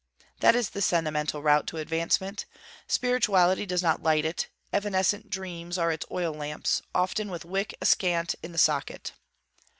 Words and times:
That 0.39 0.55
is 0.55 0.71
the 0.71 0.81
sentimental 0.81 1.43
route 1.43 1.67
to 1.67 1.77
advancement. 1.77 2.47
Spirituality 2.87 3.67
does 3.67 3.83
not 3.83 4.01
light 4.01 4.25
it; 4.25 4.49
evanescent 4.73 5.29
dreams: 5.29 5.77
are 5.77 5.91
its 5.91 6.07
oil 6.09 6.33
lamps, 6.33 6.81
often 6.95 7.29
with 7.29 7.45
wick 7.45 7.75
askant 7.83 8.33
in 8.41 8.51
the 8.51 8.57
socket. 8.57 9.11